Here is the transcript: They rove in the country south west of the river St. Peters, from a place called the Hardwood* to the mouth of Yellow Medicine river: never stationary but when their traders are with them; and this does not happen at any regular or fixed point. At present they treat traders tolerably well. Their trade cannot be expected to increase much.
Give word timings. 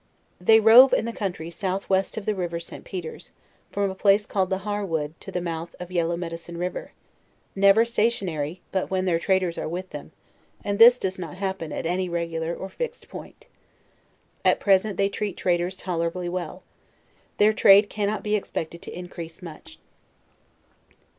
They 0.39 0.59
rove 0.59 0.93
in 0.93 1.05
the 1.05 1.13
country 1.13 1.51
south 1.51 1.87
west 1.87 2.17
of 2.17 2.25
the 2.25 2.33
river 2.33 2.59
St. 2.59 2.83
Peters, 2.83 3.29
from 3.71 3.91
a 3.91 3.93
place 3.93 4.25
called 4.25 4.49
the 4.49 4.65
Hardwood* 4.65 5.13
to 5.19 5.31
the 5.31 5.41
mouth 5.41 5.75
of 5.79 5.91
Yellow 5.91 6.17
Medicine 6.17 6.57
river: 6.57 6.93
never 7.55 7.85
stationary 7.85 8.61
but 8.71 8.89
when 8.89 9.05
their 9.05 9.19
traders 9.19 9.59
are 9.59 9.69
with 9.69 9.91
them; 9.91 10.11
and 10.63 10.79
this 10.79 10.97
does 10.97 11.19
not 11.19 11.35
happen 11.35 11.71
at 11.71 11.85
any 11.85 12.09
regular 12.09 12.51
or 12.51 12.67
fixed 12.67 13.09
point. 13.09 13.45
At 14.43 14.59
present 14.59 14.97
they 14.97 15.07
treat 15.07 15.37
traders 15.37 15.75
tolerably 15.75 16.29
well. 16.29 16.63
Their 17.37 17.53
trade 17.53 17.87
cannot 17.87 18.23
be 18.23 18.35
expected 18.35 18.81
to 18.81 18.97
increase 18.97 19.43
much. 19.43 19.77